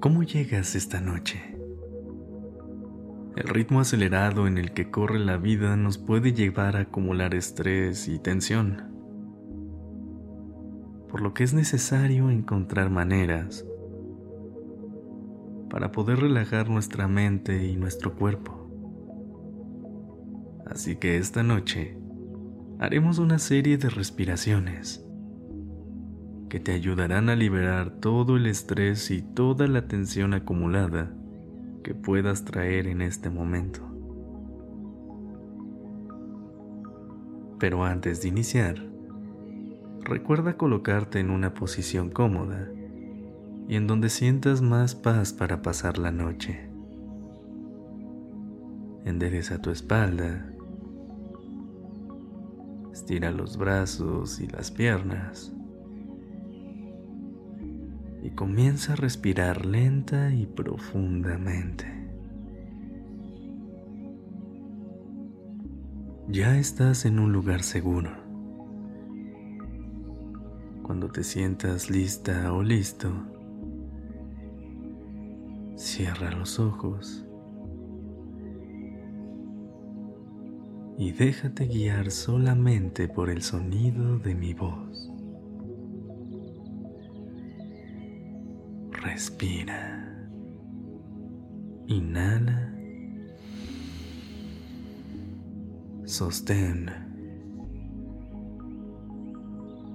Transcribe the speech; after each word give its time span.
¿Cómo 0.00 0.22
llegas 0.22 0.76
esta 0.76 0.98
noche? 0.98 1.42
El 3.36 3.48
ritmo 3.48 3.80
acelerado 3.80 4.46
en 4.46 4.56
el 4.56 4.72
que 4.72 4.90
corre 4.90 5.18
la 5.18 5.36
vida 5.36 5.76
nos 5.76 5.98
puede 5.98 6.32
llevar 6.32 6.74
a 6.76 6.80
acumular 6.80 7.34
estrés 7.34 8.08
y 8.08 8.18
tensión, 8.18 8.82
por 11.10 11.20
lo 11.20 11.34
que 11.34 11.44
es 11.44 11.52
necesario 11.52 12.30
encontrar 12.30 12.88
maneras 12.88 13.66
para 15.68 15.92
poder 15.92 16.20
relajar 16.20 16.70
nuestra 16.70 17.06
mente 17.06 17.66
y 17.66 17.76
nuestro 17.76 18.14
cuerpo. 18.14 18.70
Así 20.64 20.96
que 20.96 21.18
esta 21.18 21.42
noche 21.42 21.98
haremos 22.78 23.18
una 23.18 23.38
serie 23.38 23.76
de 23.76 23.90
respiraciones 23.90 25.04
que 26.50 26.60
te 26.60 26.72
ayudarán 26.72 27.30
a 27.30 27.36
liberar 27.36 27.90
todo 28.00 28.36
el 28.36 28.46
estrés 28.46 29.10
y 29.12 29.22
toda 29.22 29.68
la 29.68 29.86
tensión 29.86 30.34
acumulada 30.34 31.14
que 31.84 31.94
puedas 31.94 32.44
traer 32.44 32.88
en 32.88 33.02
este 33.02 33.30
momento. 33.30 33.80
Pero 37.60 37.84
antes 37.84 38.20
de 38.20 38.28
iniciar, 38.28 38.84
recuerda 40.00 40.56
colocarte 40.56 41.20
en 41.20 41.30
una 41.30 41.54
posición 41.54 42.10
cómoda 42.10 42.68
y 43.68 43.76
en 43.76 43.86
donde 43.86 44.08
sientas 44.08 44.60
más 44.60 44.96
paz 44.96 45.32
para 45.32 45.62
pasar 45.62 45.98
la 45.98 46.10
noche. 46.10 46.68
Endereza 49.04 49.62
tu 49.62 49.70
espalda, 49.70 50.52
estira 52.92 53.30
los 53.30 53.56
brazos 53.56 54.40
y 54.40 54.48
las 54.48 54.72
piernas 54.72 55.54
comienza 58.34 58.94
a 58.94 58.96
respirar 58.96 59.66
lenta 59.66 60.32
y 60.34 60.46
profundamente. 60.46 61.86
Ya 66.28 66.56
estás 66.56 67.06
en 67.06 67.18
un 67.18 67.32
lugar 67.32 67.62
seguro. 67.62 68.10
Cuando 70.82 71.08
te 71.08 71.24
sientas 71.24 71.90
lista 71.90 72.52
o 72.52 72.62
listo, 72.62 73.10
cierra 75.76 76.30
los 76.30 76.60
ojos 76.60 77.26
y 80.98 81.12
déjate 81.12 81.66
guiar 81.66 82.10
solamente 82.10 83.08
por 83.08 83.30
el 83.30 83.42
sonido 83.42 84.18
de 84.18 84.34
mi 84.34 84.52
voz. 84.52 85.09
Respira. 89.20 89.78
Inhala. 91.88 92.72
Sostén. 96.06 96.90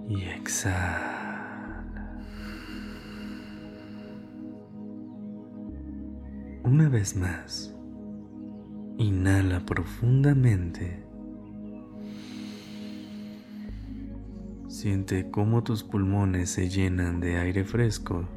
Y 0.07 0.21
exhala. 0.25 2.21
Una 6.63 6.87
vez 6.89 7.15
más. 7.15 7.75
Inhala 8.99 9.59
profundamente. 9.65 11.03
Siente 14.67 15.31
cómo 15.31 15.63
tus 15.63 15.83
pulmones 15.83 16.51
se 16.51 16.69
llenan 16.69 17.19
de 17.19 17.37
aire 17.39 17.63
fresco 17.63 18.27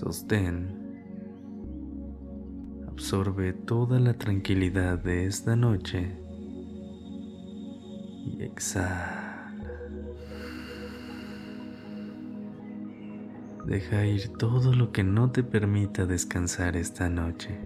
Sostén. 0.00 0.66
Absorbe 2.88 3.52
toda 3.52 4.00
la 4.00 4.14
tranquilidad 4.14 4.98
de 4.98 5.26
esta 5.26 5.56
noche 5.56 6.16
y 8.24 8.42
exhala. 8.42 9.52
Deja 13.66 14.06
ir 14.06 14.28
todo 14.38 14.72
lo 14.72 14.90
que 14.90 15.04
no 15.04 15.32
te 15.32 15.42
permita 15.42 16.06
descansar 16.06 16.78
esta 16.78 17.10
noche. 17.10 17.60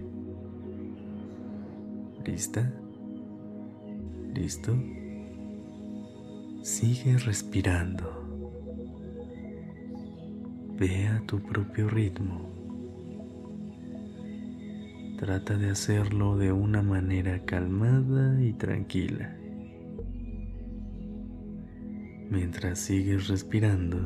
¿Lista? 2.25 2.69
¿Listo? 4.33 4.77
Sigue 6.63 7.17
respirando. 7.17 8.24
Ve 10.77 11.07
a 11.07 11.21
tu 11.25 11.39
propio 11.39 11.87
ritmo. 11.87 12.49
Trata 15.17 15.55
de 15.55 15.69
hacerlo 15.69 16.35
de 16.35 16.51
una 16.51 16.81
manera 16.81 17.45
calmada 17.45 18.41
y 18.43 18.51
tranquila. 18.51 19.33
Mientras 22.29 22.79
sigues 22.79 23.29
respirando, 23.29 23.99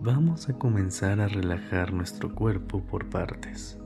vamos 0.00 0.48
a 0.48 0.52
comenzar 0.52 1.20
a 1.20 1.26
relajar 1.26 1.92
nuestro 1.92 2.32
cuerpo 2.32 2.80
por 2.80 3.10
partes. 3.10 3.80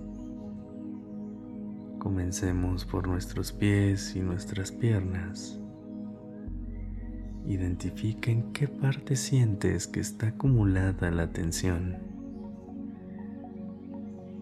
Comencemos 2.00 2.84
por 2.84 3.08
nuestros 3.08 3.50
pies 3.50 4.14
y 4.14 4.20
nuestras 4.20 4.70
piernas. 4.70 5.58
Identifica 7.46 8.30
en 8.30 8.52
qué 8.52 8.68
parte 8.68 9.16
sientes 9.16 9.86
que 9.86 10.00
está 10.00 10.28
acumulada 10.28 11.10
la 11.10 11.30
tensión. 11.30 11.98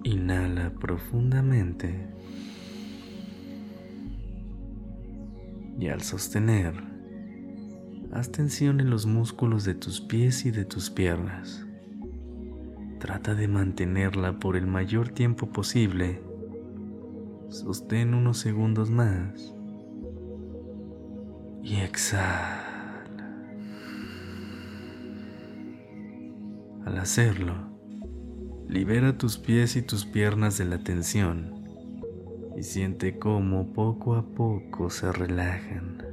Inhala 0.05 0.71
profundamente 0.71 2.13
y 5.79 5.89
al 5.89 6.03
sostener, 6.03 6.75
haz 8.13 8.31
tensión 8.31 8.81
en 8.81 8.91
los 8.91 9.07
músculos 9.07 9.65
de 9.65 9.75
tus 9.75 10.01
pies 10.01 10.47
y 10.47 10.53
de 10.53 10.65
tus 10.65 10.91
piernas. 10.91 11.67
Trata 13.01 13.35
de 13.35 13.49
mantenerla 13.49 14.39
por 14.39 14.55
el 14.55 14.69
mayor 14.69 15.09
tiempo 15.09 15.49
posible. 15.49 16.23
Sostén 17.49 18.15
unos 18.15 18.39
segundos 18.39 18.91
más 18.91 19.53
y 21.65 21.77
exhala. 21.77 22.62
Al 26.93 26.99
hacerlo, 26.99 27.55
libera 28.69 29.17
tus 29.17 29.39
pies 29.39 29.77
y 29.77 29.83
tus 29.83 30.05
piernas 30.05 30.59
de 30.59 30.67
la 30.67 30.77
tensión 30.77 31.65
y 32.55 32.65
siente 32.65 33.19
cómo 33.19 33.73
poco 33.73 34.15
a 34.15 34.27
poco 34.27 34.91
se 34.91 35.11
relajan. 35.11 36.05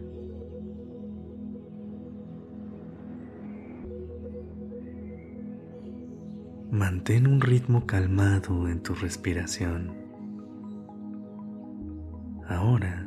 Mantén 6.71 7.27
un 7.27 7.41
ritmo 7.41 7.85
calmado 7.85 8.69
en 8.69 8.81
tu 8.81 8.95
respiración. 8.95 9.97
Ahora, 12.47 13.05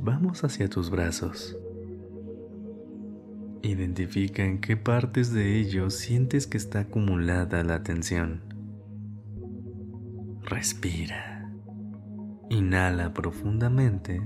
vamos 0.00 0.42
hacia 0.42 0.68
tus 0.68 0.90
brazos. 0.90 1.56
Identifica 3.64 4.44
en 4.44 4.60
qué 4.60 4.76
partes 4.76 5.32
de 5.32 5.58
ellos 5.58 5.94
sientes 5.94 6.46
que 6.46 6.58
está 6.58 6.80
acumulada 6.80 7.64
la 7.64 7.82
tensión. 7.82 8.42
Respira. 10.42 11.50
Inhala 12.50 13.14
profundamente. 13.14 14.20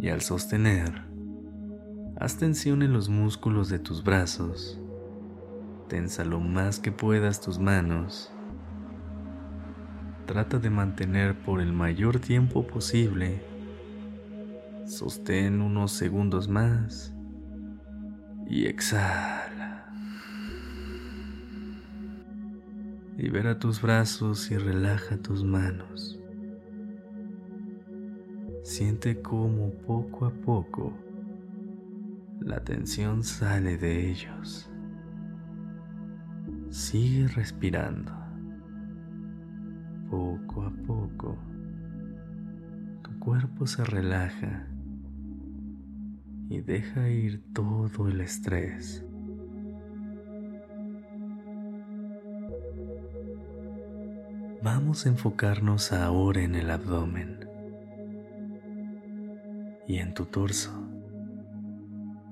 Y 0.00 0.08
al 0.08 0.22
sostener, 0.22 1.02
haz 2.18 2.38
tensión 2.38 2.80
en 2.80 2.94
los 2.94 3.10
músculos 3.10 3.68
de 3.68 3.78
tus 3.78 4.02
brazos. 4.02 4.80
Tensa 5.90 6.24
lo 6.24 6.40
más 6.40 6.78
que 6.78 6.92
puedas 6.92 7.42
tus 7.42 7.58
manos. 7.58 8.32
Trata 10.24 10.58
de 10.58 10.70
mantener 10.70 11.38
por 11.38 11.60
el 11.60 11.74
mayor 11.74 12.20
tiempo 12.20 12.66
posible 12.66 13.53
Sostén 14.86 15.62
unos 15.62 15.92
segundos 15.92 16.46
más 16.46 17.14
y 18.46 18.66
exhala. 18.66 19.90
Libera 23.16 23.58
tus 23.58 23.80
brazos 23.80 24.50
y 24.50 24.58
relaja 24.58 25.16
tus 25.16 25.42
manos. 25.42 26.20
Siente 28.62 29.22
cómo 29.22 29.70
poco 29.86 30.26
a 30.26 30.30
poco 30.30 30.92
la 32.40 32.62
tensión 32.62 33.24
sale 33.24 33.78
de 33.78 34.10
ellos. 34.10 34.70
Sigue 36.68 37.26
respirando. 37.28 38.12
Poco 40.10 40.62
a 40.62 40.70
poco, 40.86 41.38
tu 43.02 43.18
cuerpo 43.18 43.66
se 43.66 43.82
relaja 43.82 44.68
y 46.48 46.60
deja 46.60 47.08
ir 47.08 47.42
todo 47.52 48.08
el 48.08 48.20
estrés. 48.20 49.04
Vamos 54.62 55.04
a 55.04 55.10
enfocarnos 55.10 55.92
ahora 55.92 56.42
en 56.42 56.54
el 56.54 56.70
abdomen 56.70 57.46
y 59.86 59.98
en 59.98 60.14
tu 60.14 60.24
torso. 60.26 60.72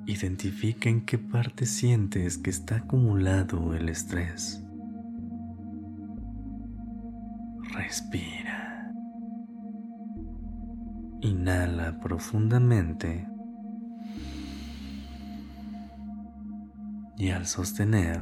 Identifica 0.06 0.88
en 0.88 1.04
qué 1.04 1.18
parte 1.18 1.66
sientes 1.66 2.38
que 2.38 2.50
está 2.50 2.76
acumulado 2.76 3.74
el 3.74 3.88
estrés. 3.88 4.64
Respira. 7.74 8.92
Inhala 11.20 12.00
profundamente. 12.00 13.31
Y 17.22 17.30
al 17.30 17.46
sostener, 17.46 18.20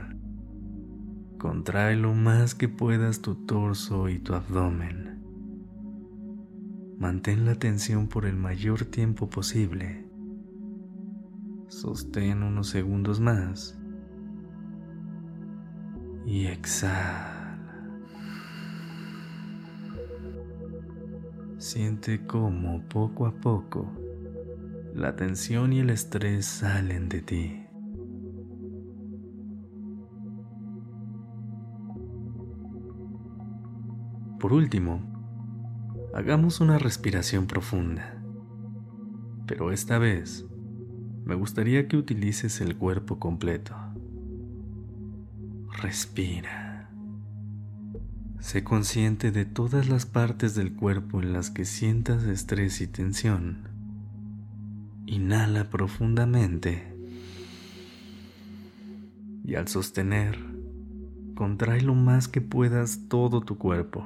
Contrae 1.39 1.97
lo 1.97 2.13
más 2.13 2.55
que 2.55 2.69
puedas 2.69 3.23
tu 3.23 3.35
torso 3.47 4.11
y 4.11 4.19
tu 4.19 4.35
abdomen. 4.35 5.23
Mantén 6.99 7.47
la 7.47 7.55
tensión 7.55 8.09
por 8.09 8.27
el 8.27 8.37
mayor 8.37 8.85
tiempo 8.85 9.31
posible. 9.31 10.07
Sostén 11.69 12.43
unos 12.43 12.69
segundos 12.69 13.21
más. 13.21 13.81
Y 16.27 16.45
exhala. 16.49 17.59
Siente 21.57 22.27
cómo 22.27 22.87
poco 22.87 23.25
a 23.25 23.33
poco 23.33 23.91
la 24.95 25.17
tensión 25.17 25.73
y 25.73 25.79
el 25.79 25.89
estrés 25.89 26.45
salen 26.45 27.09
de 27.09 27.23
ti. 27.23 27.70
Por 34.41 34.55
último, 34.55 35.03
hagamos 36.15 36.61
una 36.61 36.79
respiración 36.79 37.47
profunda. 37.47 38.17
Pero 39.47 39.71
esta 39.71 39.99
vez, 39.99 40.47
me 41.27 41.35
gustaría 41.35 41.87
que 41.87 41.99
utilices 41.99 42.63
el 42.63 42.77
cuerpo 42.77 43.19
completo. 43.19 43.77
Respira. 45.83 46.91
Sé 48.39 48.65
consciente 48.65 49.31
de 49.31 49.45
todas 49.45 49.91
las 49.91 50.07
partes 50.07 50.55
del 50.55 50.73
cuerpo 50.73 51.21
en 51.21 51.35
las 51.35 51.51
que 51.51 51.67
sientas 51.67 52.25
estrés 52.25 52.81
y 52.81 52.87
tensión. 52.87 53.69
Inhala 55.05 55.69
profundamente 55.69 56.97
y 59.45 59.55
al 59.57 59.69
sostener, 59.69 60.39
contrae 61.35 61.83
lo 61.83 61.95
más 61.95 62.29
que 62.29 62.41
puedas 62.41 63.09
todo 63.09 63.41
tu 63.41 63.59
cuerpo. 63.59 64.05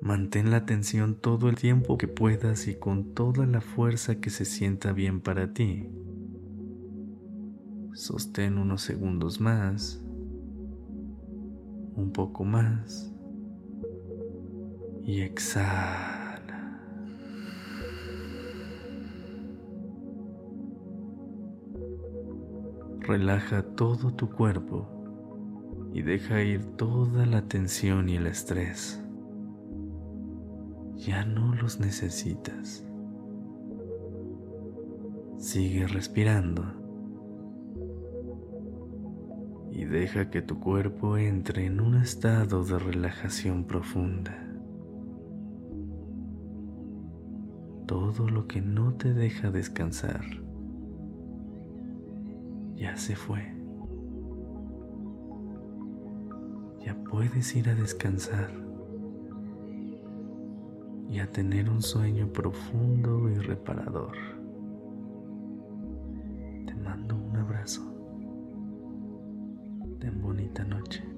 Mantén 0.00 0.52
la 0.52 0.58
atención 0.58 1.16
todo 1.16 1.48
el 1.48 1.56
tiempo 1.56 1.98
que 1.98 2.06
puedas 2.06 2.68
y 2.68 2.76
con 2.76 3.14
toda 3.14 3.46
la 3.46 3.60
fuerza 3.60 4.20
que 4.20 4.30
se 4.30 4.44
sienta 4.44 4.92
bien 4.92 5.20
para 5.20 5.52
ti. 5.52 5.90
Sostén 7.94 8.58
unos 8.58 8.82
segundos 8.82 9.40
más, 9.40 10.00
un 11.96 12.12
poco 12.12 12.44
más 12.44 13.12
y 15.02 15.22
exhala. 15.22 16.80
Relaja 23.00 23.62
todo 23.74 24.14
tu 24.14 24.30
cuerpo 24.30 24.86
y 25.92 26.02
deja 26.02 26.40
ir 26.42 26.64
toda 26.76 27.26
la 27.26 27.48
tensión 27.48 28.08
y 28.08 28.16
el 28.16 28.28
estrés 28.28 29.02
ya 30.98 31.24
no 31.24 31.54
los 31.54 31.78
necesitas. 31.78 32.84
Sigue 35.38 35.86
respirando 35.86 36.64
y 39.70 39.84
deja 39.84 40.28
que 40.28 40.42
tu 40.42 40.58
cuerpo 40.58 41.16
entre 41.16 41.66
en 41.66 41.80
un 41.80 41.94
estado 41.94 42.64
de 42.64 42.78
relajación 42.80 43.64
profunda. 43.64 44.44
Todo 47.86 48.28
lo 48.28 48.48
que 48.48 48.60
no 48.60 48.94
te 48.94 49.14
deja 49.14 49.50
descansar 49.52 50.24
ya 52.74 52.96
se 52.96 53.14
fue. 53.14 53.54
Ya 56.84 56.96
puedes 57.04 57.54
ir 57.54 57.68
a 57.68 57.74
descansar 57.74 58.67
y 61.10 61.20
a 61.20 61.30
tener 61.30 61.70
un 61.70 61.82
sueño 61.82 62.28
profundo 62.32 63.28
y 63.30 63.34
reparador. 63.34 64.16
Te 66.66 66.74
mando 66.74 67.16
un 67.16 67.36
abrazo. 67.36 67.82
Ten 70.00 70.20
bonita 70.20 70.64
noche. 70.64 71.17